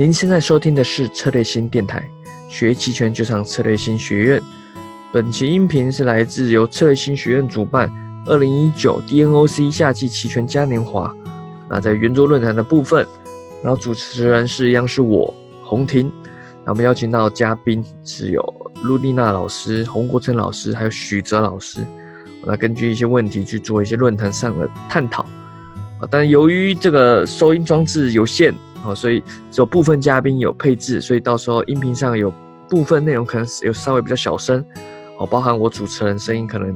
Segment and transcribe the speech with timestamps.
[0.00, 2.02] 您现在收听的是策略新电台，
[2.48, 4.40] 学期权就上策略新学院。
[5.12, 7.92] 本期音频是来自由策略新学院主办
[8.24, 11.14] 二零一九 DNOC 夏季期权嘉年华。
[11.68, 13.06] 那在圆桌论坛的部分，
[13.62, 16.10] 然后主持人是一样是我洪婷。
[16.64, 21.84] 那我们邀请到嘉宾是有陆丽娜老师、洪国成老师，还有许哲老师。
[22.46, 25.24] 那根据一些问题去做一些论坛上的探讨。
[25.98, 28.54] 啊，但由于这个收音装置有限，
[28.84, 29.20] 哦，所以
[29.50, 32.32] 只有部分嘉宾有配置，所以到时候音频上有
[32.68, 34.64] 部分内容可能有稍微比较小声，
[35.18, 36.74] 哦，包含我主持人声音可能，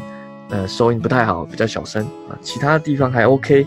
[0.51, 3.67] 呃，收音不太好，比较小声啊，其他地方还 OK，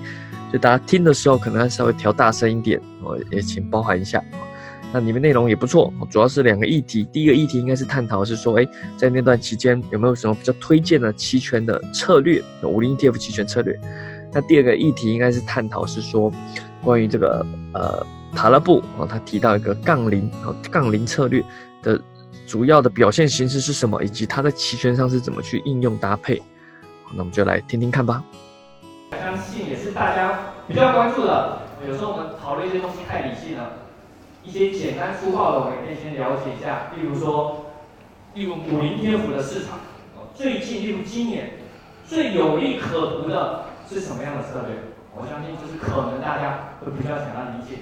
[0.52, 4.24] 就大家听的时候可能要稍微调大声一点，哦，也请包含一下。
[4.94, 7.04] 那里面内容也不错，主要是两个议题。
[7.12, 8.66] 第一个议题应该是探讨是说，哎，
[8.96, 13.78] 在那段期间有没有什么比较推荐的期权的策略，五零 ETF 期权策略。
[14.32, 16.32] 那第二个议题应该是探讨是说，
[16.82, 18.06] 关于这个呃
[18.38, 21.44] 塔勒布啊，他提到一个杠铃啊杠铃策略
[21.82, 22.00] 的
[22.46, 26.40] 主要的表现形式是什么，以及它在期权上是怎么去应用搭配。
[27.14, 28.24] 那我们就来听听看吧。
[29.10, 31.64] 相信也是大家比较关注的。
[31.88, 33.72] 有时候我们讨论一些东西太理性了。
[34.44, 36.92] 一些简单粗暴的，我们可以先了解一下。
[36.96, 37.66] 例如说，
[38.36, 39.80] 例如五零 ETF 的市场，
[40.36, 41.54] 最近例如今年
[42.06, 44.78] 最有利可图的是什么样的策略？
[45.16, 47.82] 我相信就是可能大家会比较想要理解。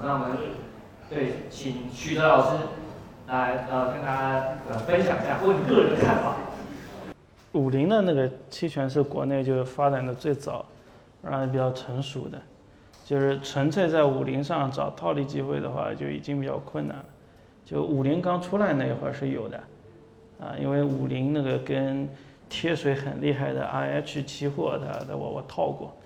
[0.00, 0.38] 那我们
[1.10, 2.58] 对，请徐德老师
[3.26, 6.36] 来呃跟大家呃分享一下，问个人的看法。
[7.52, 10.64] 五零的那个期权是国内就发展的最早，
[11.22, 12.38] 然后比较成熟的。
[13.04, 17.04] 就是纯粹在五零上找套利机会的话，就已经比较困难了。
[17.64, 19.56] 就五零刚出来那一会儿是有的，
[20.38, 22.06] 啊，因为五零那个跟
[22.50, 25.96] 贴水很厉害的 IH 期货，它的我我套过。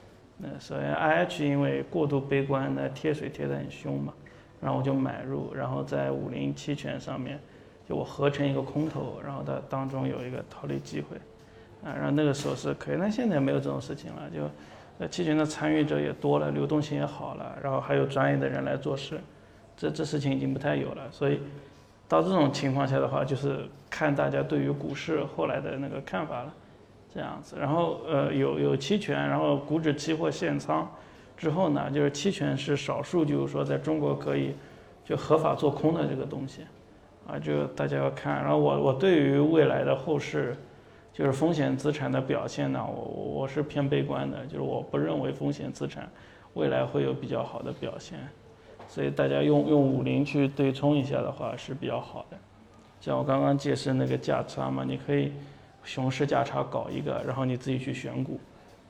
[0.43, 4.12] 那首先 IH 因为过度悲观，那贴水贴得很凶嘛，
[4.61, 7.39] 然后我就买入，然后在五零期权上面，
[7.89, 11.17] 就我合成一个空头，然后它当中有一个套利机会，
[11.89, 14.51] 啊，然后那个时候是可以，那现在没有这种事情了，就。
[14.98, 19.19] 那期权的参与者也多了，流动性也好了，然后还有专业的人来做事，
[19.74, 21.11] 这这事情已经不太有了。
[21.11, 21.41] 所以
[22.07, 26.55] 到这种情况下的话，就是看大家对于股市后来的那个看法了，
[27.14, 27.56] 这样子。
[27.58, 30.90] 然后呃有有期权，然后股指期货限仓
[31.36, 34.55] 之后呢，就是期权是少数，就是说在中国可以
[35.05, 36.62] 就合法做空的这个东西，
[37.27, 38.36] 啊，就大家要看。
[38.36, 40.56] 然后我我对于未来的后市。
[41.14, 43.02] 就是风险资产的表现呢，我
[43.42, 46.08] 我是偏悲观的，就是我不认为风险资产
[46.55, 48.18] 未来会有比较好的表现，
[48.89, 52.36] 所以大家用用五零去对冲一下的话是比较好的。
[52.98, 55.34] 像我刚刚解释那个价差嘛，你可以
[55.85, 58.39] 熊市价差搞一个，然后你自己去选股，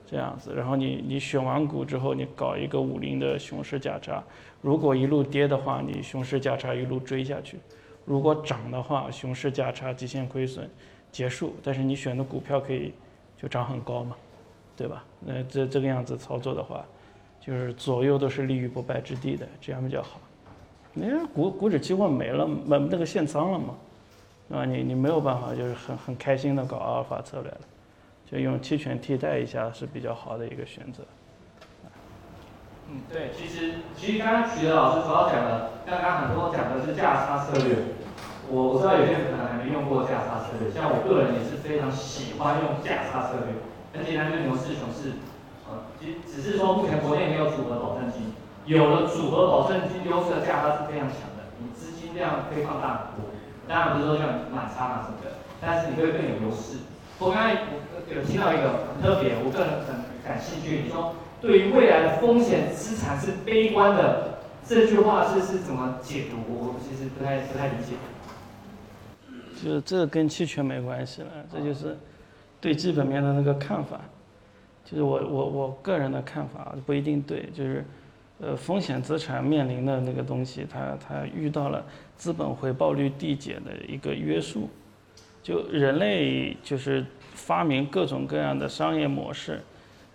[0.07, 4.23] 这样子，然后你你选完股之后，你搞一个五零的熊市价差，
[4.61, 7.57] 如果一路跌的话，你熊市价差一路追下去；
[8.05, 10.69] 如果涨的话，熊市价差极限亏损。
[11.11, 12.95] 结束，但是你选的股票可以
[13.37, 14.17] 就涨很高嘛，
[14.75, 15.05] 对吧？
[15.21, 16.83] 那这这个样子操作的话，
[17.39, 20.19] 就是左右都是立于不败之地的，这样比较好。
[20.95, 23.75] 你股股指期货没了，没那个限仓了嘛，
[24.49, 24.65] 对吧？
[24.65, 27.61] 你你没有办法，就是很很开心的搞阿尔法策略了，
[28.31, 31.03] 就用期权替代一下是比较好的一个选择。
[32.91, 37.77] 嗯，对，其实其实刚刚曲德老师主要讲的，刚刚很多讲的是价差策略。
[38.51, 43.57] 我我知道有些人可能还没用过价差策略，像我个人也是非常喜欢用价差策略。
[43.95, 45.17] 很简单，就牛市熊市，
[45.65, 48.35] 呃，只只是说目前国内没有组合保证金，
[48.67, 53.33] 有了组合保证金，优势的价差是非常强的，你资金量可以放大很多。
[53.69, 56.79] 当然不是说像满仓啊什么的，但是你会更有优势。
[57.19, 57.53] 我刚才
[58.13, 66.37] 有听到一个很特别，我个人很感兴趣，你说对于未来的风险资产是悲观的，这句话是是怎么解读？
[66.49, 67.95] 我其实不太不太理解。
[69.63, 71.97] 就是这跟期权没关系了，这就是
[72.61, 74.01] 对基本面的那个看法。
[74.85, 77.85] 就是我我我个人的看法不一定对，就是
[78.43, 81.83] 呃风险资产面临的那个东西，它它遇到了
[82.17, 84.69] 资本回报率递减的一个约束。
[85.43, 89.61] 就人类就是发明各种各样的商业模式，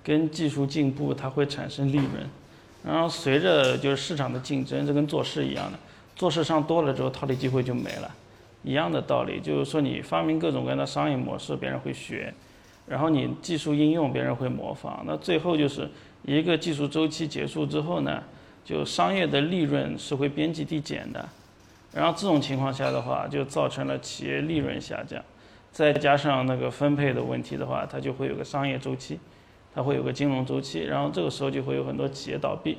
[0.04, 2.10] 跟技术进步，它会产生利润。
[2.86, 5.78] 然后随着就是市场的竞争，这跟做事一样的，
[6.16, 8.16] 做事上多了之后，套利机会就没了。
[8.64, 12.34] 一样的道理，就是说你发明各种各样的商业模式，别人会学，
[12.88, 15.90] 然后你技术应用，别人会模仿，那最后就是
[16.36, 18.22] 一个技术周期结束之后呢，
[18.66, 21.28] 就商业的利润是会边际递减的，
[21.94, 25.24] 然后这种情况下的话，就造成了企业利润下降，
[25.72, 29.18] 再加上那个分配的问题的话，它就会有个商业周期，
[29.74, 32.78] 它会有个金融周期，然后这个时候就会有很多企业倒闭，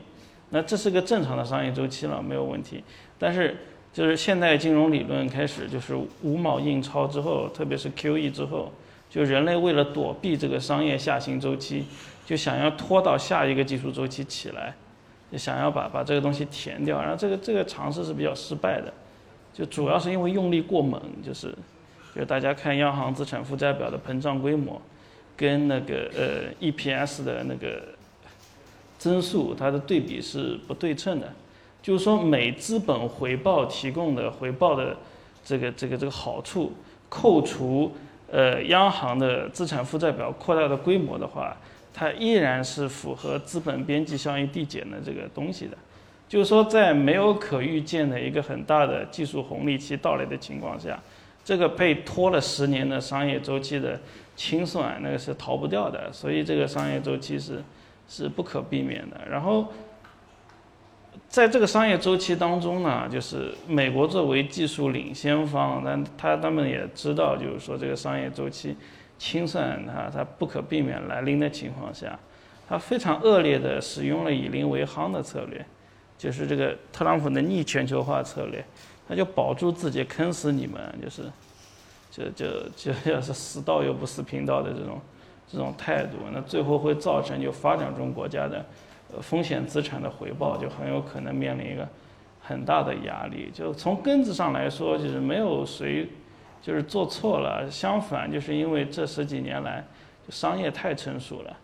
[0.50, 2.84] 那这是个正常的商业周期了，没有问题。
[3.18, 3.56] 但是
[3.94, 8.70] 就是现代金融理论开始，就是五毛印钞之后，特别是 QE 之后，
[9.08, 11.86] 就人类为了躲避这个商业下行周期，
[12.28, 14.75] 就想要拖到下一个技术周期起来，
[15.32, 17.00] 就想要把把这个东西填掉。
[17.00, 18.92] 然后这个这个尝试是比较失败的，
[19.54, 21.54] 就主要是因为用力过猛，就是
[22.14, 24.78] 就大家看央行资产负债表的膨胀规模，
[25.38, 27.80] 跟那个呃 EPS 的那个
[28.98, 31.32] 增速，它的对比是不对称的。
[31.81, 34.94] 就是说，每资本回报提供的回报的
[35.42, 36.74] 这个这个这个好处，
[37.08, 37.90] 扣除
[38.31, 41.56] 呃央行的资产负债表扩大的规模的话，
[41.98, 45.76] 它依然是符合资本边际效应递减的这个东西的。
[46.28, 50.96] 就是说，在没有可预见的一个很大的技术红利期到来的情况下，
[51.44, 53.98] 这个被拖了十年的商业周期的
[54.36, 56.12] 清算，那个是逃不掉的。
[56.12, 57.62] 所以这个商业周期是
[58.08, 59.20] 是不可避免的。
[59.28, 59.66] 然后。
[61.28, 68.74] 在这个商业周期当中呢，就是美国作为技术领先方，但他他们也知道，就是说这个商业周期
[69.19, 72.19] 清算它它不可避免来临的情况下，
[72.69, 75.65] 他非常恶劣的使用了以邻为夯的策略，
[76.17, 78.65] 就是这个特朗普的逆全球化策略，
[79.09, 81.23] 他就保住自己，坑死你们，就是
[82.11, 85.00] 就就就要是死道又不死贫道的这种
[85.50, 88.65] 这种态度，那最后会造成就发展中国家的。
[89.11, 91.88] 呃，风险资产的回报就很有可能面临一个
[92.43, 93.50] 很大的压力。
[93.55, 96.06] 就从根子上来说，就是没有谁
[96.69, 99.82] 就是做错了，相反，就是因为这十几年来
[100.29, 101.56] 商业太成熟了，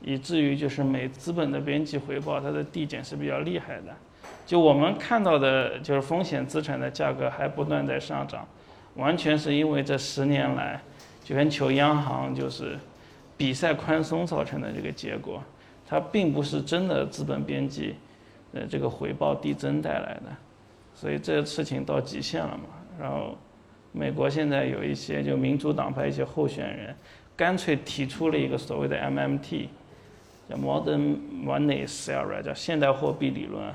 [0.00, 3.92] 以至于就是每资本的边际回报它的递减是比较厉害的。
[4.46, 8.46] 就我们看到的，就是风险资产的价格还不断在上涨，
[8.94, 10.80] 完全是因为这十年来
[11.24, 12.78] 全球央行就是
[13.36, 15.42] 比赛宽松造成的这个结果。
[15.84, 17.96] 它并不是真的资本边际，
[18.52, 20.30] 呃，这个回报递增带来的，
[20.94, 22.64] 所以这个事情到极限了嘛。
[23.00, 23.36] 然后，
[23.96, 26.92] 美国现在有一些就民主党派一些候选人，
[27.36, 29.68] 干脆提出了一个所谓的 MMT，
[30.50, 33.72] 叫 Modern Money Theory，叫现代货币理论。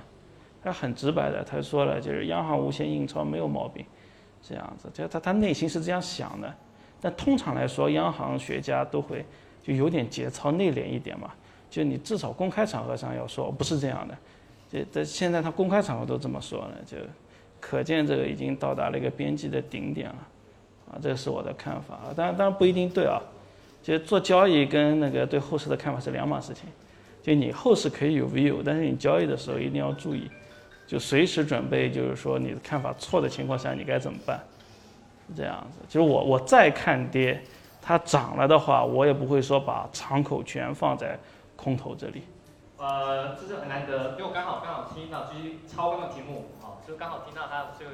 [0.61, 3.85] 他很直白的，他说了，就是央行无限印钞没有毛病，
[4.41, 6.53] 这样子，就他他内心是这样想的。
[6.99, 9.25] 但通常来说，央行学家都会
[9.63, 11.31] 就有点节操内敛一点嘛。
[11.69, 14.17] 就你至少公开场合上要说不是这样的，
[14.69, 16.97] 这这现在他公开场合都这么说了，就
[17.59, 20.15] 可见这个已经到达了一个边际的顶点了，
[20.91, 21.95] 啊，这是我的看法。
[21.95, 23.21] 啊，当然当然不一定对啊，
[23.81, 26.63] 就做交易跟那个对后市的看法是两码事情，
[27.21, 30.29] 就你后市可以有 view，但是你交易的时候一定要注意，
[30.87, 34.39] 就随时准备就是说你的看法错的情况下你该怎么办，
[35.27, 37.41] 是这样子，就是我我再看跌，
[37.81, 41.17] 它涨了的话，我也不会说把敞口全放在。
[41.61, 42.21] 空头这里，
[42.79, 47.91] 呃，这是很难得，因为我刚好刚好听到，就是超纲的题目，好，就刚好听到他这个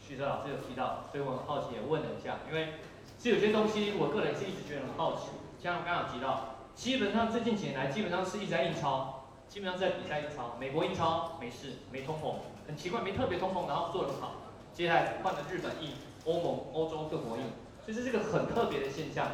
[0.00, 2.74] 徐哲老师有提到，所以我很好奇也问了一下，因为
[3.18, 5.30] 其实有些东西我个人是一直觉得很好奇，
[5.60, 12.34] 像刚好提到，基本上最近几年来基本上是一直在印钞，基本上在比赛印钞，美国印钞没事，没通膨，
[12.68, 14.34] 很奇怪没特别通膨，然后做得很好，
[14.72, 15.90] 接下来换了日本印，
[16.26, 17.42] 欧盟、欧洲各国印，
[17.84, 19.26] 所以这是个很特别的现象。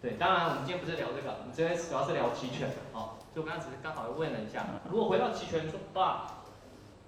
[0.00, 3.18] 对，当然我们今天不是聊这个，我们今天主要是聊期权，啊。
[3.32, 6.26] 所以我刚刚只是刚好问了一下，如果回到期权说话，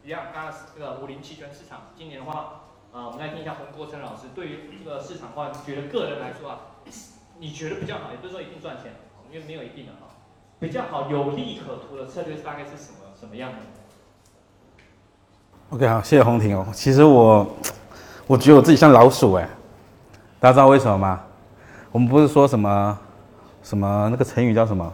[0.03, 2.63] 一样，刚刚这个五零期权市场今年的话，
[2.93, 6.59] 啊，我们来听一下洪国成老师对于这个市场的话，觉得个人来说啊，
[7.39, 8.93] 你觉得比较好，也不是说一定赚钱，
[9.31, 10.09] 因为没有一定的哈，
[10.59, 13.59] 比较好有利可图的策略大概是什么什么样的
[15.71, 16.67] ？OK，好，谢谢洪婷哦。
[16.73, 17.47] 其实我，
[18.27, 19.47] 我觉得我自己像老鼠哎，
[20.41, 21.21] 大家知道为什么吗？
[21.93, 22.99] 我们不是说什么
[23.63, 24.91] 什么那个成语叫什么？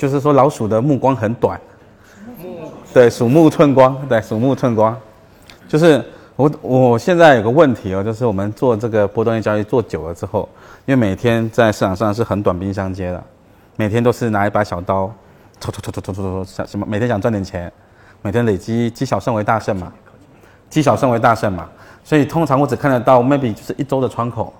[0.00, 1.60] 就是说老鼠的目光很短，
[2.90, 4.96] 对，鼠目寸光，对，鼠目寸光。
[5.68, 6.02] 就是
[6.36, 10.48] 我我现在有个问题哦，就是我们做这个波段性交易做久了之后，
[10.86, 13.22] 因为每天在市场上是很短兵相接的，
[13.76, 15.12] 每天都是拿一把小刀，
[15.60, 16.86] 戳戳戳戳戳戳戳，想什么？
[16.88, 17.70] 每天想赚点钱，
[18.22, 19.92] 每天累积积小胜为大胜嘛，
[20.70, 21.68] 积小胜为大胜嘛。
[22.02, 24.50] 所以通常我只看得到 maybe 就是一周的窗口，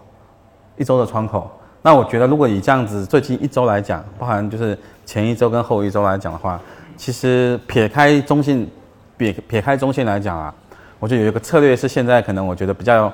[0.77, 1.51] 一周的窗口。
[1.83, 4.77] 那我觉得如果以这样子最近一周来讲，包含就是。
[5.07, 6.61] 前一周跟后一周来讲的话，
[6.97, 8.71] 其实撇开中性，
[9.17, 10.55] 撇撇开中性来讲啊，
[11.01, 13.13] 我觉得有一个策略是现在可能我觉得比较，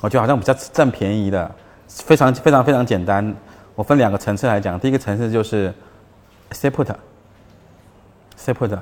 [0.00, 1.50] 我觉得好像比较占便宜的，
[1.88, 3.34] 非常非常非常简单。
[3.74, 5.70] 我分两个层次来讲，第一个层次就是
[6.52, 8.78] s e put，s e put，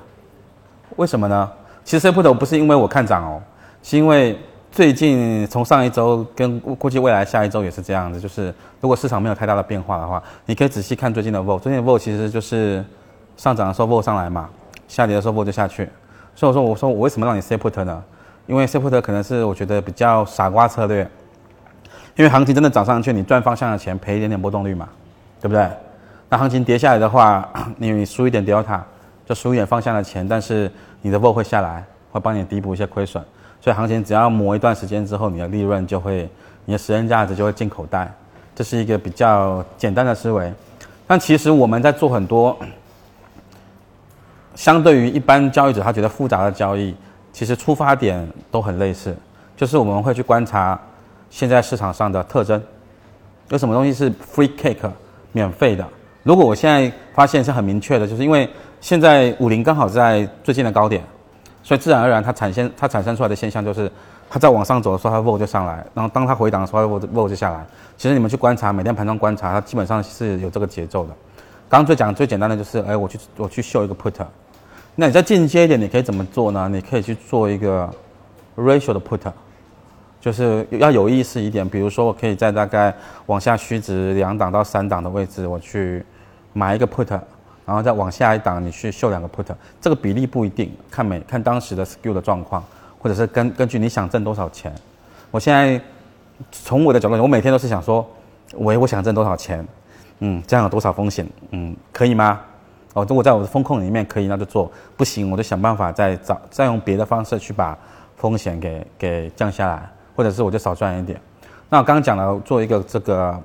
[0.95, 1.51] 为什么呢？
[1.83, 3.43] 其实 s e put 不是因为我看涨哦，
[3.83, 4.39] 是因为。
[4.75, 12.85] 最近从上一周跟估计未来下一周也是这样子，就是如果市场没有太大的变化的话，你可以仔细看最近的 vol，最近的 vol 其实就是
[13.37, 14.51] 上涨的时候 vol 上来嘛，
[14.89, 15.89] 下跌的时候 vol 就下去，
[16.35, 18.03] 所以我说我说我为什么让你 say put 呢？
[18.49, 21.09] 因为 say put 可能是我觉得比较傻瓜策略，
[22.17, 24.89] 因为行情真的涨上去，你赚方向的钱，赔一点点波动率嘛，
[25.41, 25.71] 对不对？
[26.29, 28.81] 那行情跌下来的话，你输一点 delta，
[29.25, 30.69] 就输一点方向的钱，但是
[31.01, 33.23] 你的 vol 会下来，会帮你弥补一些亏损。
[33.65, 36.29] 所以行情只要磨一段时间之后，你的利润就会，
[36.67, 38.13] 你的时间价值就会进口袋。
[38.55, 40.53] 这是一个比较简单的思维。
[41.07, 42.55] 但其实我们在做很多，
[44.55, 46.95] 相对于一般交易者他觉得复杂的交易，
[47.33, 49.17] 其实出发点都很类似，
[49.57, 50.79] 就是我们会去观察
[51.31, 52.63] 现在市场上的特征，
[53.49, 54.91] 有什么东西是 free cake
[55.33, 55.83] 免费的。
[56.23, 58.47] 如果我现在发现是很明确的，就是因为
[58.83, 61.03] 现在五零刚好在最近的高点，
[61.65, 63.91] 所以自然而然它产生它产生出来的现象就是，
[64.31, 67.65] 它在往上走的时候它 vol 就上来，然后当它回档的时候 vol vol 就下来。
[67.97, 71.11] 其实你们去观察每天盘中观察，它基本上是有这个节奏的。
[71.69, 74.15] 刚刚最讲最简单的就是，哎，我去我去秀一个 put。
[74.95, 76.69] 那你再进阶一点，你可以怎么做呢？
[76.71, 77.91] 你可以去做一个
[78.57, 79.33] ratio 的 put，
[80.21, 81.69] 就是要有意思一点。
[81.69, 82.95] 比如说，我可以在大概
[83.27, 86.05] 往下虚值两档到三档的位置，我去
[86.53, 87.19] 买一个 put，
[87.67, 89.47] 然后再往下一档你去秀两个 put。
[89.81, 92.63] 这个比例不一定，看每看当时的 skill 的状况，
[92.99, 94.73] 或者是根根据你想挣多少钱。
[95.31, 95.81] 我现在
[96.53, 98.07] 从我的角度，我每天都是想说，
[98.57, 99.67] 喂我想挣多少钱，
[100.21, 102.41] 嗯，这样有多少风险，嗯，可以吗？
[102.93, 107.77] 哦，如果在我的风控里面可以，那就做；不行，我就想办法再找，再用别的方式去把
[108.17, 111.21] 风险给给降下来，或者是我就少赚一点。
[111.69, 113.37] 那我刚刚讲了做一个这个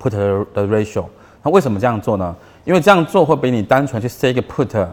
[0.00, 1.04] put 的 ratio，
[1.42, 2.36] 那为什么这样做呢？
[2.64, 4.86] 因为这样做会比你单纯去 say 一个 put，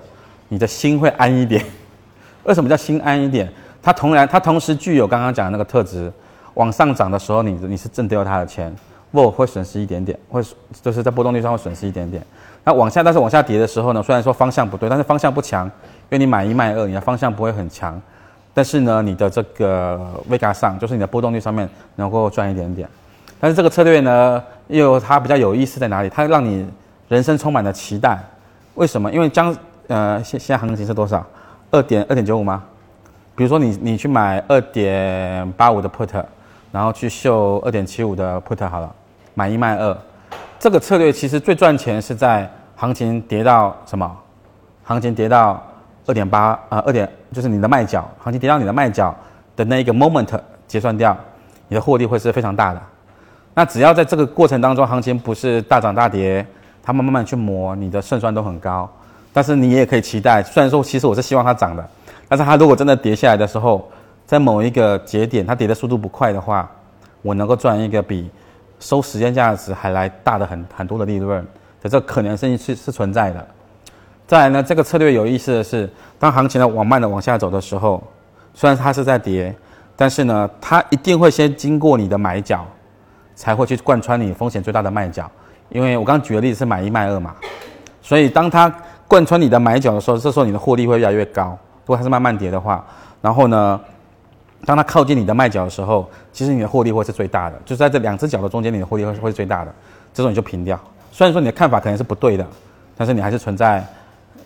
[0.50, 1.64] 你的心会安一点。
[2.44, 3.52] 为什么叫心安一点？
[3.84, 6.12] 它同然它同时具有刚刚讲的那个特质，
[6.54, 8.74] 往上涨的时候你你是挣掉它的钱，
[9.12, 10.42] 不会损失一点点，会
[10.82, 12.24] 就是在波动率上会损失一点点。
[12.64, 14.04] 那往下，但是往下跌的时候呢？
[14.04, 15.72] 虽然说方向不对，但是方向不强，因
[16.12, 18.02] 为你买一卖二，你的方向不会很强。
[18.54, 22.90] 但是呢，你的这个 Vega 上，就是你的波动率上面能够赚一点点。
[23.40, 26.10] 但是这个策略呢，又它比较有意思在哪里？
[26.10, 26.68] 它让你
[27.08, 28.20] 人生充满了期待。
[28.76, 29.12] 为什么？
[29.12, 29.56] 因为将
[29.88, 31.26] 呃现现在行情是多少？
[31.72, 32.64] 二点二点九五吗？
[33.36, 36.24] 比如说你你去买二点八五的 Put，
[36.72, 38.94] 然后去秀二点七五的 Put 好了，
[39.34, 39.98] 买一卖二。
[40.60, 44.12] 这个策略其实最赚钱是在行情跌到什么？
[44.84, 45.62] 行情跌到
[46.06, 49.14] 二点八啊，二点就是你的卖角，行情跌到你的卖角
[49.56, 51.16] 的那一个 moment 结算掉，
[51.68, 52.82] 你的获利会是非常大的。
[53.54, 56.46] 那只要在这个过程当中，行情不是大涨大跌，
[56.88, 58.89] 他慢慢慢去磨，你的胜算都很高。
[59.34, 61.86] 但是你也可以期待，虽然说其实我是希望它涨的，
[62.29, 63.91] 但是它如果真的跌下来的时候，
[64.25, 66.72] 在某一个节点它跌的速度不快的话，
[67.22, 68.32] 我能够赚一个比。
[68.79, 71.46] 收时间价值还来大的很很多的利润
[71.82, 73.48] 的这可能性是是存在的。
[74.25, 78.01] 再来呢，这个策略有意思的是，当行情呢往慢的往下走的时候，
[78.53, 79.53] 虽然它是在跌，
[79.98, 82.65] 但是呢，它一定会先经过你的买角，
[83.36, 85.29] 才会去贯穿你风险最大的卖角。
[85.70, 87.36] 因为我刚举的例子是买一卖二嘛，
[88.02, 88.74] 所以当它
[89.08, 91.58] 贯穿你的买角的时候，这时候你的获利会越来越高。
[91.86, 92.86] 如果它是慢慢跌的话，
[93.22, 93.80] 然后呢？
[94.66, 99.72] 当它靠近你的卖角的时候，其实你的获利会是最大的，就是在这两只脚的中间，你的获利会会最大的。
[100.12, 100.78] 这种你就平掉。
[101.12, 102.46] 虽然说你的看法可能是不对的，
[102.98, 103.86] 但是你还是存在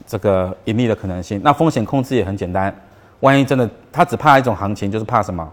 [0.05, 1.39] 这个盈利的可能性。
[1.41, 2.75] 那风险控制也很简单，
[3.21, 5.49] 万一真的他只怕一种行情，就是怕什么？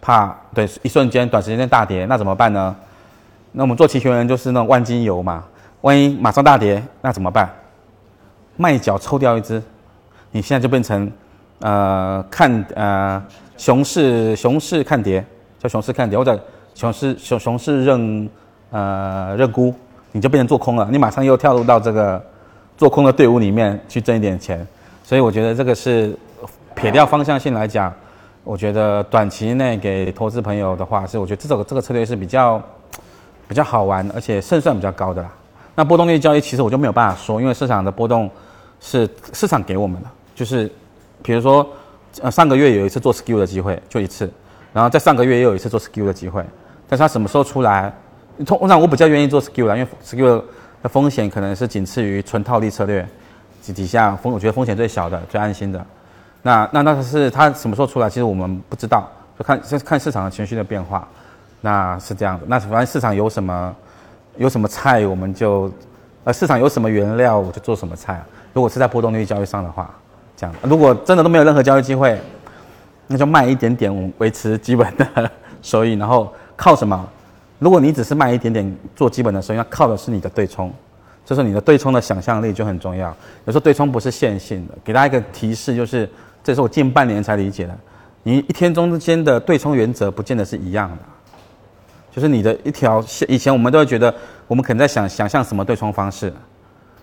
[0.00, 2.74] 怕对一瞬间短时间内大跌，那怎么办呢？
[3.58, 5.42] 那我们做期权人就是那种万金油嘛，
[5.80, 7.52] 万一马上大跌，那怎么办？
[8.56, 9.60] 卖脚抽掉一只，
[10.30, 11.10] 你现在就变成
[11.58, 13.20] 呃看呃。
[13.56, 15.24] 熊市，熊市看跌，
[15.58, 16.40] 叫熊市看跌，或者
[16.76, 18.30] 熊市熊熊市认
[18.70, 19.74] 呃认沽，
[20.12, 22.24] 你就变成做空了，你马上又跳入到这个
[22.76, 24.64] 做空的队伍里面去挣一点钱，
[25.02, 26.16] 所以我觉得这个是
[26.76, 27.92] 撇掉方向性来讲，
[28.44, 32.62] 我觉得短期内给投资朋友的话，是我觉得这种这个策略是比较
[33.48, 35.28] 比较好玩，而且胜算比较高的啦。
[35.74, 38.30] 那波动率交易其实我就没有办法说，因为市场的波动
[38.80, 40.70] 是市场给我们的，就是
[41.22, 41.66] 比如说。
[42.22, 44.28] 呃，上个月有一次做 skill 的机会，就一次，
[44.72, 46.42] 然后在上个月也有一次做 skill 的机会，
[46.88, 47.92] 但是它什么时候出来？
[48.46, 50.42] 通常我比较愿意做 skill 啦，因为 skill
[50.82, 53.06] 的风险可能是仅次于纯套利策略，
[53.62, 55.84] 底底下风我觉得风险最小的、最安心的。
[56.42, 58.08] 那那那是它什么时候出来？
[58.08, 61.06] 其实我们不知道，就看看市场的情绪的变化。
[61.60, 63.76] 那是这样的，那反正市场有什么
[64.36, 65.70] 有什么菜，我们就
[66.24, 68.22] 呃市场有什么原料，我就做什么菜。
[68.52, 69.88] 如果是在波动率交易上的话。
[70.40, 72.16] 这样，如果真的都没有任何交易机会，
[73.08, 75.28] 那就卖一点点维持基本的
[75.62, 77.08] 收益，然后靠什么？
[77.58, 80.72] 如果你只是卖一点点做基本的收益，那靠的是你的对冲，
[81.24, 83.08] 就是你的对冲的想象力就很重要。
[83.46, 86.08] 有时候对冲不是线性的，给大家一个提示，就是
[86.44, 87.76] 这是我近半年才理解的。
[88.22, 90.98] 你一天中间的对冲原则不见得是一样的，
[92.18, 93.30] 就是你的一条线。
[93.30, 94.12] 以前我们都会觉得，
[94.48, 96.32] 我们可能在想想象什么对冲方式，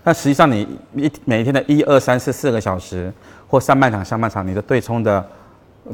[0.04, 3.10] 但实际上你一每一天的一二三四四个小时，
[3.48, 5.26] 或上半场、下半场，你的对冲的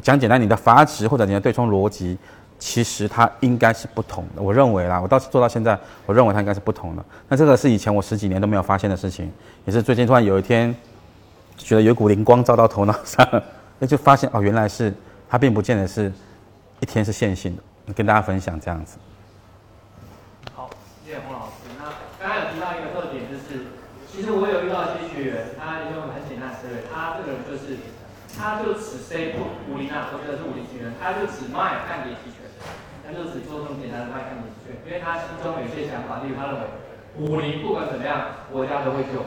[0.02, 2.18] 讲简单，你的阀值或者你的对冲逻辑，
[2.58, 4.42] 其实它应该是不同的。
[4.42, 7.04] 我认为啦，我到做到现在，我认为它应该是不同的。
[7.28, 9.30] 那这个是以前我十几年都没有发现的事情，
[9.64, 10.74] 也是最近突然有一天，
[11.56, 13.24] 觉得有股灵光照到头脑上，
[13.78, 14.92] 那 就发现哦，原来是。
[15.32, 16.12] 它并不见得是
[16.78, 18.98] 一天是线性的，跟大家分享这样子。
[20.52, 20.68] 好，
[21.02, 21.72] 谢谢洪老师。
[21.80, 21.88] 那
[22.20, 23.72] 刚刚有提到一个特点，就是
[24.12, 27.80] 其实我有遇到一些学员，他用很简单的思维，他这个人就是，
[28.36, 32.46] 他就只 say 不五零啊，或者是五零期权，他就只卖看跌期权，
[33.02, 36.64] 他就只做这么简单的卖看跌期权，因为他心中有些想法，例如他认为
[37.18, 39.20] 五零不管怎么样，国家都会救。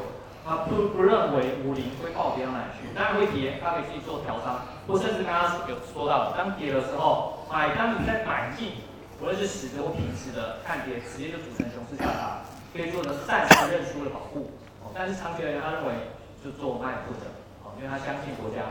[0.45, 8.73] 他不不认为五零会暴跌到哪去，当然会跌，他可以自己做调仓，或甚至刚刚有说到，当跌的时候买，当你在买进，
[9.19, 14.51] 无论是实的或平时的看跌，直接就组成熊市价差，可以做的暂时认输的保护。
[14.83, 16.13] 哦，但是长期而言，他认为
[16.43, 17.25] 就做卖不的，
[17.65, 18.61] 哦，因为他相信国家，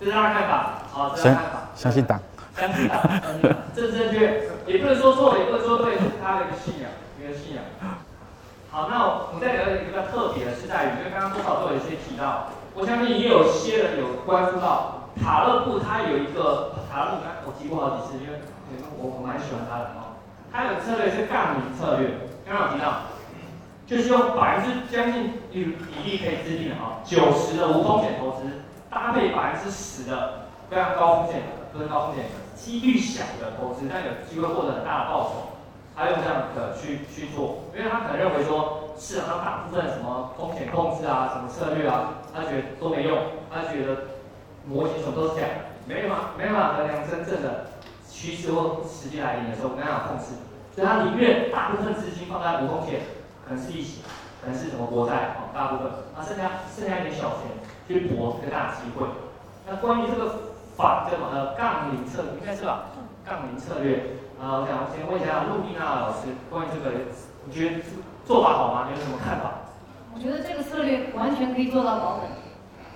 [0.00, 2.18] 这是他的看法，好，这是看法，相信党，
[2.60, 3.00] 相信他，
[3.74, 7.64] 这是正确，也不能说错，也不能说对，是他的一个信仰，一个信仰。
[8.70, 18.36] 好，那我们再聊一个比较特别的是在于，因为刚刚多少都有一些提到，我相信也有些人有关注到塔勒布，他有一个塔勒布，刚我提过好几次，因为
[19.00, 20.20] 我我蛮喜欢他的哦。
[20.52, 23.08] 他的策略是杠铃策略，刚刚有提到，
[23.88, 28.44] 就是用百分之将近比比例可以制定的哦，九十的无风险投资
[28.90, 32.26] 搭配百分之十的非常高风险的，不是高风险，
[32.60, 35.30] 几率小的投资，但有机会获得很大的报酬。
[35.96, 43.18] 他用这样的去去做，因为他可能认为说市场上大部分什么风险控制啊、什么策略啊，他觉得都没用，
[43.52, 44.16] 他觉得
[44.64, 45.54] 模型什么都是假的，
[45.86, 47.66] 没有嘛，没办法衡量真正的
[48.08, 50.40] 趋势或时机来临的时候没办法控制，
[50.74, 53.00] 所以他宁愿大部分资金放在无风险，
[53.46, 54.00] 可能是利息，
[54.40, 59.06] 可能是什么国债哦，大部分，那剩下剩下一点小钱去搏这个大机会。
[59.68, 60.49] 那关于这个
[60.80, 62.90] 反叫什么呃杠铃策应该是吧？
[63.24, 64.16] 杠铃策略。
[64.40, 66.96] 啊，我想先问一下陆丽娜老师，关于这个，
[67.44, 67.84] 你觉得
[68.24, 68.88] 做法好吗？
[68.88, 69.68] 你有什么看法？
[70.14, 72.32] 我觉得这个策略完全可以做到保本。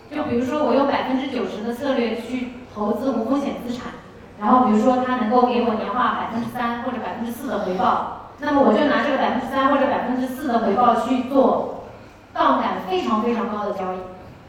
[0.08, 3.92] 就比如说，我用百分之九十的策略去投资无风险资产，
[4.40, 11.84] 然后比如说它能够给我年化百分之三或者百分之四的回报，那么我就拿这个百分之三或者百分之四的回报去做
[12.32, 13.98] 杠杆非常非常高的交易，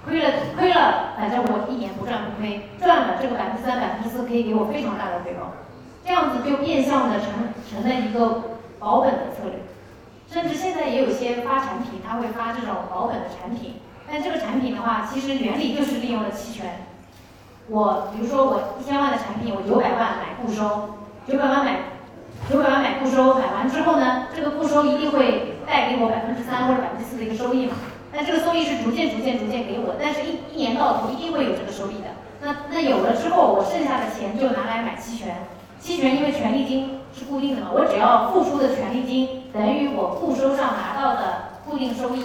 [0.05, 5.53] 亏了亏了，反正我一年不赚不亏，赚了这个百分之三百分之四可以给我非常大的回报。
[6.05, 9.65] 这样子就变相的成成了一个保本的策略，
[10.29, 13.81] 甚至现在也有些发产品，他会发这种保本的产品。
[14.07, 16.85] 但这个产品的话，其实原理就是利用了期权。
[17.67, 20.93] 我比如说我一千万的产品，我九百万买固收，
[21.27, 21.79] 九百万买
[22.47, 27.73] 九百万买固收，买完之后呢，这个固收一定会带给我百分之三或者百分之四的一个收益嘛。
[28.15, 32.15] 那这个收益是逐渐逐渐逐渐给我，但是一一年到头一定会有这个收益的。
[32.41, 35.35] 那那有了之后，我剩下的钱就拿来买期权。
[35.81, 42.23] 期权因为权利金是固定的嘛，我只要付出的权利金等于我固收上拿到的固定收益，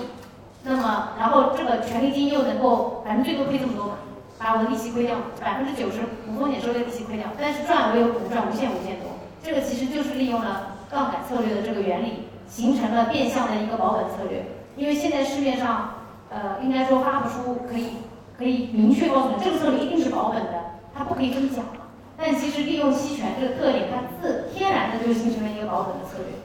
[0.62, 3.94] 那么然后这个权利金又能够反正最多亏这么多嘛，
[4.38, 5.98] 把我的利息亏掉，百分之九十
[6.29, 9.11] 无风险收益的利息亏掉，但是赚我有可能赚无限无限多，
[9.42, 14.44] 这个其实就是利用了杠杆策略的这个原理，形成了变相的一个保本策略。
[14.76, 15.94] 因为现在市面上，
[16.30, 17.88] 呃，应该说发不出可以
[18.38, 20.52] 可以明确告诉你这个策略一定是保本的，
[20.94, 21.64] 它不可以这么讲。
[22.16, 26.37] 但其实利用期权这个特点，它自天然的就形成了一个保本的策略，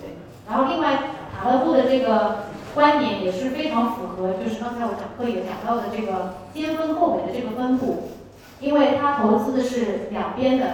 [0.00, 0.16] 对。
[0.48, 0.98] 然后另外
[1.32, 8.10] 塔勒布的这个观点也是非常符合，就是刚才我讲课也讲到的这个先分后尾的这个分布，
[8.58, 10.66] 因为他投资的是两边的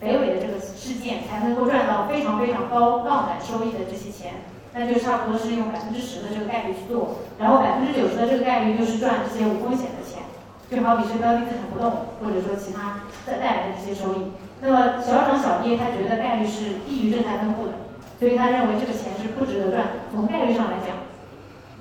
[0.00, 4.32] 北尾的这个事件，才能够赚到非常非常高杠杆收益的这些钱，
[4.74, 10.26] 那就差不多是用百分之十的这个概率去做，然后百分之九十的这个概率就是赚这些无风险的钱。
[10.70, 17.72] 就好比是标的资产不动，或者说其他带带来的这些收益，那么小涨小跌，他觉得概率是低于正态分布的，
[18.18, 20.02] 所以他认为这个钱是不值得赚。
[20.10, 21.06] 从概率上来讲，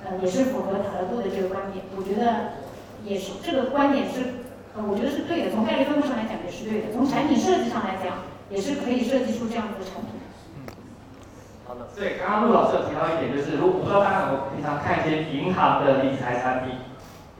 [0.05, 1.85] 呃，也是符合塔勒布的这个观点。
[1.97, 2.59] 我觉得
[3.03, 5.49] 也是这个观点是，呃，我觉得是对的。
[5.49, 6.93] 从概率分布上来讲也是对的。
[6.93, 10.21] 从产品设计上来讲，也是可以设计出这样子的产品。
[11.73, 16.77] 好的，对，刚刚陆老师有提到一点，就是如果不知道大家有没有平常看一些银行的理财产品。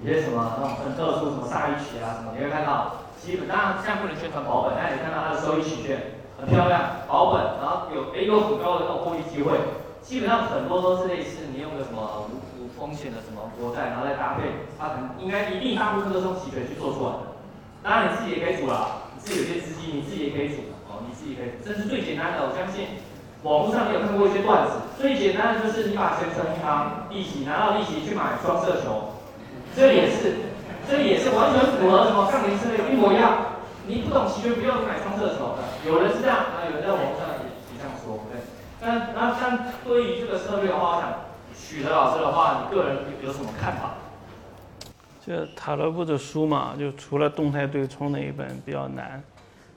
[0.01, 9.55] 一些什么那种很特殊，什么鲨鱼企啊什么，你会看到，基本上现在不能宣传保本，但你看到它的收益曲线很漂亮，保本，然后有诶有很高的那种获利机会，
[10.01, 17.39] 基本上很多都是类似你用的什么无无风险的什么国债，然后再搭配，它可能应该一定大部分都是用期权去做出来的。
[17.79, 22.99] 当然你自己也可以组啦，你自己有些资金你自己也可以组哦，你自己可以，这是最简单的，我相信
[23.43, 29.19] 网络上也有看过一些段子，最简单的就是你把钱存银行，利息拿到利息去买双色球，
[29.75, 30.35] 这也是，
[30.89, 33.59] 这也是完全符合什么杠铃策略一模一样。
[33.85, 38.39] 你不懂期权，不用买双色球的，有人是这样，啊，有人在网络上也也这样说，对。
[38.79, 41.13] 但那但对于这个策略的话，我想
[41.53, 43.95] 许德老师的话，你个人有什么看法？
[45.25, 49.21] 这塔罗布的书嘛，就除了动态对冲那一本比较难，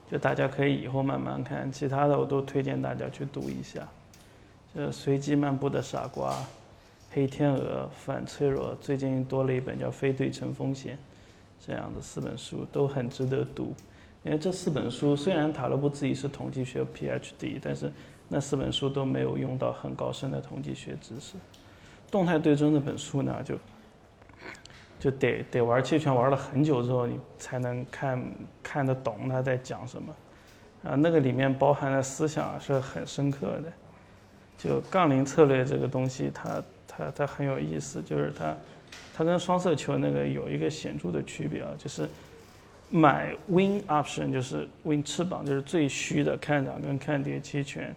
[0.09, 3.87] 就大家可以以后慢慢看，其他的我都推荐大家去读一下。
[4.73, 6.35] 这随机漫步的傻瓜、
[7.11, 10.97] 黑天鹅、反脆弱，最近多了一本叫非对称风险，
[11.65, 13.73] 这样的四本书都很值得读。
[14.23, 17.91] 因为这四本书虽然塔勒布自己是统计学 PhD，但是
[18.27, 21.35] 那四本书都没有用到很高深的统计学知识。
[22.11, 23.57] 动态对冲那本书呢，就
[24.99, 28.23] 就得得玩期权玩了很久之后，你才能看
[28.61, 30.15] 看得懂他在讲什么。
[30.83, 33.71] 啊，那个里面包含的思想是很深刻的。
[34.57, 38.55] 就杠铃策略这个东西，它它它很有意思，就是它
[39.15, 42.07] 它跟双色球那个有一个显著的区别啊，就是。
[42.89, 47.93] 买 win option 就是 win 翅膀，就是最虚的看涨跟看跌期权。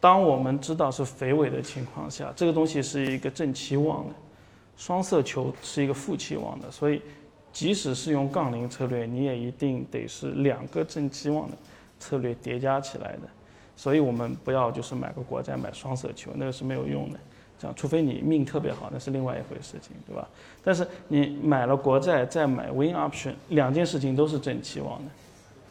[0.00, 4.14] 当我们知道是肥尾的情况下，这个东西是一个正期望的，
[4.76, 7.00] 双色球是一个负期望的，所以
[7.52, 11.56] 即使是用杠铃策略，你也一定得是两个正期望的
[12.00, 13.22] 策略叠加起来的。
[13.76, 17.18] 所以我们不要就是买个国债买双色球，那个是没有用的。
[17.58, 20.28] 这样，除非你命特别好，那是另外一回事情，对吧？
[20.64, 25.10] 但是你买了国债再买 win option，两件事情都是正期望的。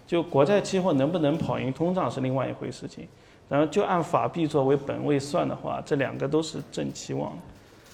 [0.07, 3.07] 就国债期货能不能跑赢通胀是另外一回事情。
[3.49, 7.37] 然后就按法币作为本位算的话，这两个都是正期望的。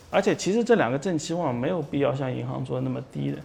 [0.10, 3.38] 而且其实这两个正期望没有必要像银行做那么低的。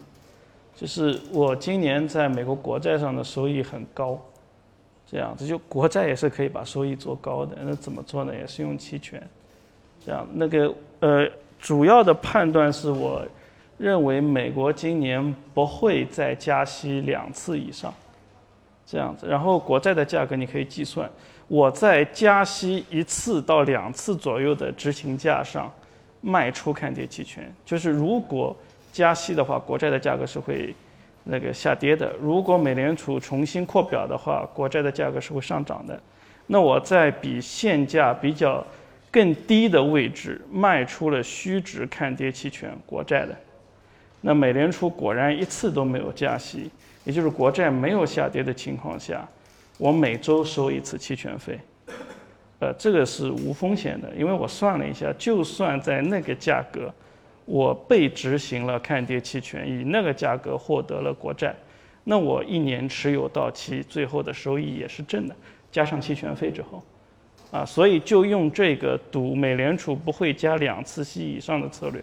[0.74, 4.18] 就是我今年在美国国债上的收益很高，
[5.10, 7.56] 这样子就国债也是可以把收益做高的。
[7.62, 8.34] 那怎么做呢？
[8.34, 9.22] 也是用期权。
[10.04, 11.28] 这样，那个呃，
[11.60, 13.22] 主要的判断是我
[13.78, 17.92] 认为美国今年不会再加息两次以上，
[18.84, 19.28] 这样子。
[19.28, 21.08] 然后国债的价格你可以计算，
[21.46, 25.70] 我在加息一次到两次左右的执行价上
[26.22, 28.56] 卖出看跌期权，就是如果
[28.90, 30.74] 加息的话，国债的价格是会
[31.24, 36.00] 那个下跌的；如果美联储重新扩表的话，国债的价格是会上涨的。
[36.46, 38.66] 那我在比现价比较。
[39.12, 43.36] 更低的位置卖出了虚值看跌期权国债的，
[44.22, 46.70] 那美联储果然一次都没有加息，
[47.04, 49.28] 也就是国债没有下跌的情况下，
[49.76, 51.60] 我每周收一次期权费，
[52.62, 56.94] 呃，这个是无风险的，因为我算了一下，就算在那个价格，
[57.44, 61.52] 我被执行了看跌期权，以那个价格获得了国债，
[62.04, 65.34] 那我一年持有到期，最后的收益也是正的，
[65.72, 66.80] 加上期权费之后。
[67.50, 72.00] 啊，所以就用这个赌美联储不会加两次息以上的策略，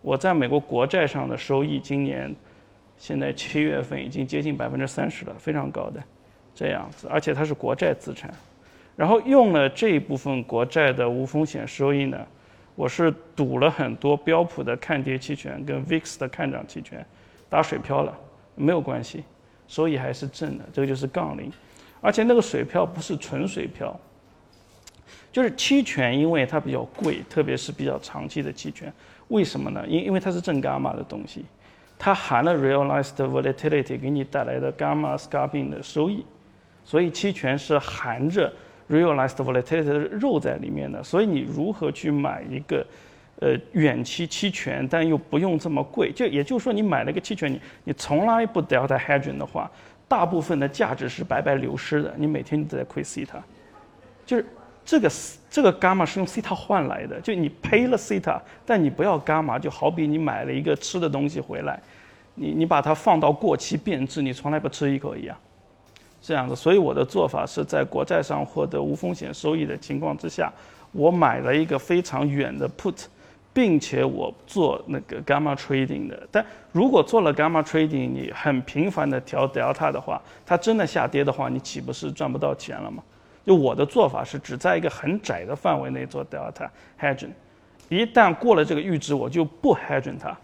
[0.00, 2.34] 我在美国国债上的收益今年，
[2.96, 6.02] 现在七月份已经接近百分之三十了，非常高的
[6.54, 8.34] 这样子，而且它是国债资产，
[9.00, 12.18] 然后用了这一部分国债的无风险收益呢，
[12.74, 17.02] 我是赌了很多标普的看跌期权跟 VIX 的看涨期权，
[17.48, 18.14] 打水漂了，
[18.56, 19.24] 没有关系，
[19.66, 21.50] 收益还是正的，这个就是杠铃，
[22.02, 23.98] 而且那个水漂不是纯水漂。
[25.32, 28.92] 就是期权，因为它比较贵，特别是比较长期的期权，
[29.28, 29.82] 为什么呢？
[29.88, 31.46] 因因为它是正伽马的东西，
[31.98, 36.22] 它含了 realized volatility 给你带来的伽马 scalping 的收益，
[36.84, 38.52] 所以期权是含着
[38.90, 41.02] realized volatility 的肉在里面的。
[41.02, 42.84] 所以你如何去买一个，
[43.40, 46.10] 呃，远期期权，但又不用这么贵？
[46.12, 49.70] 就也就是说，你买了个期权，你你从来不 delta hedging 的话，
[50.08, 53.38] 大部分的价值是白白流失的，你每天都在亏 C 它，
[54.26, 54.44] 就是。
[54.82, 55.10] 这个
[55.48, 61.78] 这个伽马是用 t 塔换来的，就你赔了 t 塔，但你不要伽马，就好比你买了一个吃的东西回来，
[62.34, 65.36] 你你把它放到过期变质，你从来不吃一口一样，
[66.20, 66.54] 这样的。
[66.54, 70.52] 所以我的做法是在国债上获得无风险收益的情况之下，
[70.92, 73.06] 我买了一个非常远的 put，
[73.52, 76.28] 并且我做那个 gamma trading 的。
[76.30, 83.02] 但如果做了 gamma trading，你很频繁的调 delta 的话，它真的下跌的话，你岂不是赚不到钱了吗？
[83.46, 86.68] 就我的做法是只在一个很窄的范围内做 delta
[87.00, 87.30] hedging，
[87.88, 90.36] 一旦过了这个阈值，我就不 hedging 它。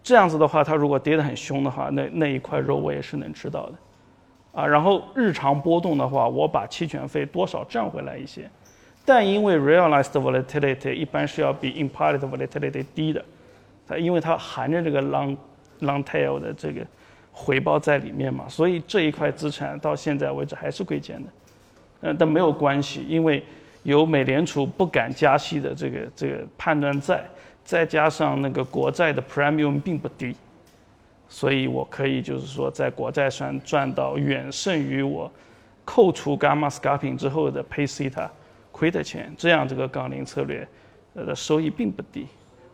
[0.00, 3.72] 这样子的话，它如果跌得很凶的话，那那一块肉我也是能吃到的，
[4.52, 8.48] 啊，然后日常波动的话，我把期权费多少赚回来一些，
[9.04, 13.24] 但因为 realized volatility 一般是要比 implied volatility 低的，
[13.88, 15.36] 它因为它含着这个 long
[15.80, 16.86] long tail 的这个
[17.32, 21.30] 回报在里面嘛，所以这一块资产到现在为止还是亏钱的。
[22.02, 23.42] 嗯，但没有关系，因为
[23.84, 27.24] 有美联储不敢加息的这个这个判断在，
[27.64, 30.36] 再加上那个国债的 premium 并不低，
[31.32, 35.32] 所以我可以就是说在国债上赚到远胜于我
[35.82, 38.28] 扣除 gamma scalping 之后的 pay theta
[38.70, 40.68] 亏的钱，这样这个杠铃策略
[41.14, 42.26] 呃的收益并不低，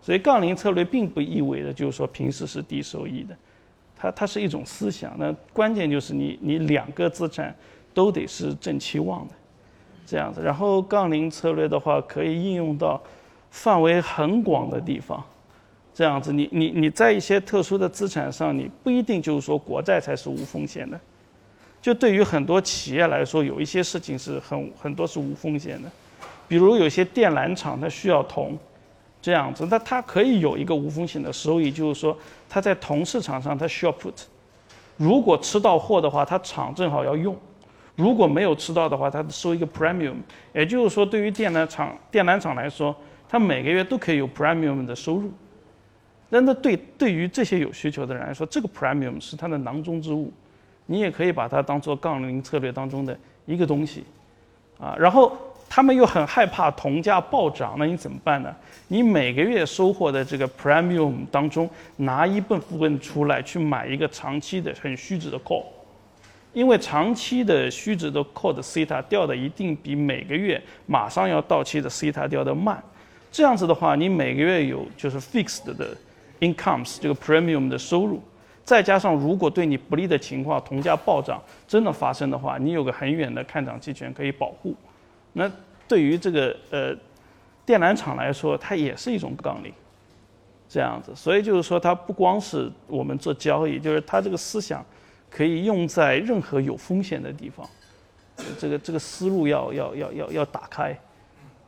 [0.03, 3.37] 所以杠铃策略并不意味着就是说平时是低收益的，
[3.97, 7.55] 它它是一种思想，那关键就是你你两个资产
[7.95, 9.35] 都得是正期望的。
[10.05, 13.01] 这样子，然后杠铃策略的话，可以应用到
[13.51, 15.25] 范围很广的地方。
[15.99, 21.01] 这样子，你你你在一些特殊的资产上，你不一定就是说国债才是无风险的。
[21.83, 25.91] 就对于很多企业来说，有一些事情是很很多是无风险的，
[26.47, 28.57] 比如有些电缆厂它需要铜，
[29.21, 32.17] 这样子，那它可以有一个无风险的收益，就是说
[32.49, 34.15] 它在铜市场上它需要 put，
[34.97, 37.37] 如果吃到货的话，它厂正好要用。
[37.97, 40.15] 如果没有吃到的话，它收一个 premium，
[40.55, 42.95] 也就是说，对于电缆厂电缆厂来说，
[43.29, 45.33] 它每个月都可以有 premium 的收入。
[46.29, 50.33] 那那对对于这些有需求的人来说，这个 premium 是它的囊中之物，
[50.87, 54.05] 你也可以把它当做杠铃策略当中的一个东西，
[54.79, 55.37] 啊，然后
[55.69, 58.55] 他们又很害怕铜价暴涨，那你怎么办呢？
[58.89, 65.65] 你每个月收获的这个 premium 当中拿一部分出来去买一个长期的很虚值的 call。
[66.55, 72.83] 因为长期的虚值的 call 的 theta 掉的一定比每个月马上要到期的 theta 掉的慢，
[73.31, 75.97] 这样子的话，你每个月有就是 fixed 的
[76.41, 78.23] incomes 这个 premium 的收入，
[78.65, 84.75] 再加上如果对你不利的情况，铜价暴涨真的发生的话，你有个很远的看涨期权可以保护。
[85.33, 85.51] 那
[85.87, 86.95] 对于这个呃
[87.65, 89.73] 电缆厂来说，它也是一种杠铃，
[90.69, 91.13] 这样子。
[91.15, 94.85] 所以就是说，它不光是我们做交易，就是它这个思想。
[95.31, 97.69] 可以用在任何有风险的地方，
[98.59, 100.99] 这个这个思路要要要要要打开，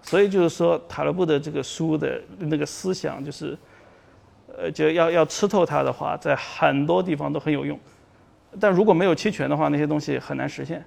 [0.01, 3.55] 所以就是说塔勒布的这个书的那个思想就是，
[4.57, 7.79] 呃，就要要吃透它的话，在很多地方都很有用，
[8.61, 10.85] 但如果没有期权的话，那些东西很难实现，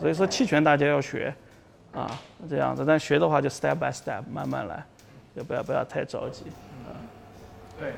[0.00, 1.34] 所以说期权大家要学，
[1.92, 2.10] 啊，
[2.48, 4.84] 这样子，但学的话就 step by step 慢慢来，
[5.36, 6.44] 就不要不要太着急，
[6.86, 6.94] 啊，
[7.78, 7.92] 对，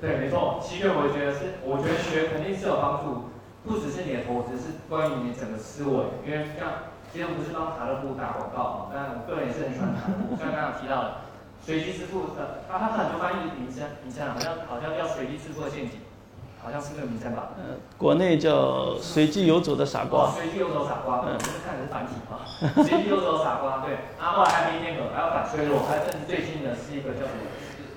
[0.00, 3.30] 对，没错，期权我觉得是，我觉得学肯定是有帮助。
[3.66, 6.04] 不只是你的投资，是关于你整个思维。
[6.26, 10.36] 因为像今天不是帮塔勒布打广告嘛，但我个人也是很喜欢塔勒布。
[10.36, 11.23] 像刚刚提到的
[11.64, 16.00] 随机支付，呃，他他很多翻译名称，名称好像好像叫随机支付的陷阱，
[16.62, 17.50] 好像是这个名称吧？
[17.56, 20.30] 嗯，国内叫随机游走的傻瓜。
[20.30, 22.44] 随机 游走傻瓜，嗯，看的是繁体啊。
[22.84, 24.12] 随机游走傻瓜，对。
[24.20, 27.48] 然后还没那个，还要反脆弱，还有甚至最近的是一个叫什么？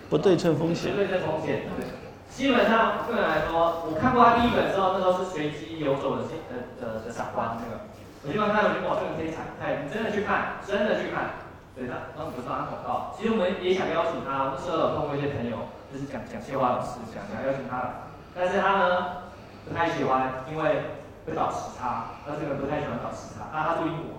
[0.09, 0.91] 不对称风险。
[0.91, 1.85] 不对称风险，对。
[2.31, 7.83] 基本上个人来说，我看过他第一本之后，那时候是随机游走的呃的的傻瓜那个，
[8.23, 11.46] 我基本上看到就哇，这个天才，哎，你真的去看，真的去看，
[11.77, 13.13] 对他，然后不是他广告。
[13.13, 19.29] 其实我们也想邀请他，那时候有碰过一些朋友，就是讲讲谢话老师，想想邀请他，但是他呢
[19.61, 23.45] 不太喜欢，因为会倒时差，他这个人不太喜欢倒时差。
[23.53, 24.17] 啊，他住英国，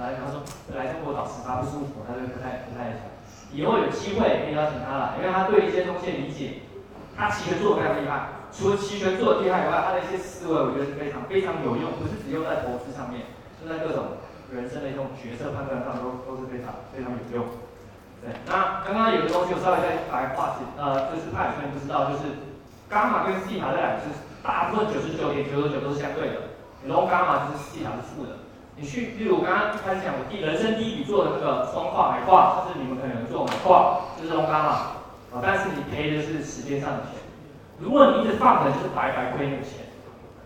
[0.00, 0.40] 来他说
[0.72, 3.12] 来中国倒时差不舒服，他就不太不太想。
[3.52, 6.64] 以后有机会可以邀请他来，因为他对一些东西的理解。
[7.16, 13.22] 他期权做的非常厉害，除了期权做的厉害以外，他的一些思维我觉得是非常非常有用，不是只用在投资上面，
[13.62, 14.18] 就在各种
[14.54, 17.44] 人生的一种决策判断上都都是非常非常有用。
[18.22, 22.46] 对，那刚刚有个东西我稍微再白话解，呃，就是怕有些人不知道，就是
[22.88, 28.46] 伽马跟西塔这两个是大部分九十九点九九九都是相对的，然后伽马就是西塔是负的。
[28.76, 34.98] 你去，例如我刚刚开始讲我第人生第一笔做的那个双跨海跨，就是你们可能做海跨，就是龙伽马。
[35.42, 37.18] 但是你赔的是时间上的钱，
[37.78, 39.86] 如果你一直放着，就是白白亏那个钱。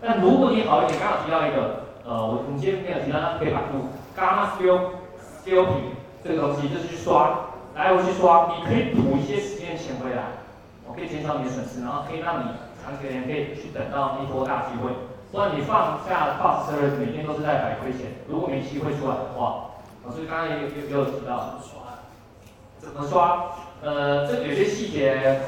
[0.01, 3.69] 但如果你好一点，刚好提到一个，呃，我我们今天没有提到，可以百
[4.15, 4.79] 度，gamma skill
[5.43, 5.93] scalping
[6.23, 10.23] 这个东西，就是去刷，来回去刷，你可以补一些时间钱回来，
[10.87, 12.51] 我可以减少你的损失，然后可以让你
[12.83, 14.91] 长期间可以去等到一波大机会。
[15.31, 19.69] 不然你放下 fasters，每天都是在白亏钱，如果没机会出来的话，
[20.03, 21.53] 老师刚刚也有也有提到，
[22.79, 23.51] 怎么刷？
[23.81, 25.39] 呃，这有些细节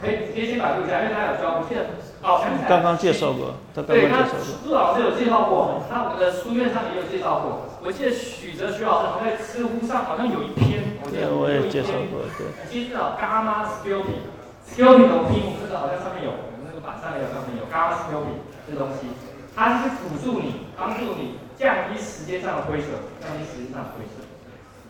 [0.00, 1.86] 可以直接先百度一下，因为他有教，不记得
[2.24, 4.32] 哦，刚刚介绍过，他刚刚介绍
[4.64, 4.72] 过。
[4.72, 7.68] 老师有介绍过，那我的书面上也有介绍过。
[7.84, 12.24] 我记得许哲徐老师还在知乎上好像有一篇，我记得我也介绍过。
[12.40, 12.48] 对。
[12.64, 19.12] 你先知 Gamma Scoping，Scoping 的拼音这个好像上面有，我们那个板上面有上面有 Gamma Scoping 这东西，
[19.52, 24.24] 它就是辅助你，帮助你降低时间上的灰损，降低时间上的灰损。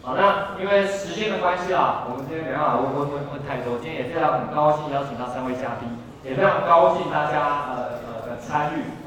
[0.07, 5.90] 好，那因为时间的关系啊，我们今天没办法问，问问太多，今天也非常很高兴邀请到三位嘉宾。
[6.24, 9.03] 也非常高兴大家呃呃的参与。